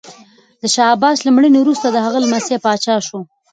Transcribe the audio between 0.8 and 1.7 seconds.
عباس له مړینې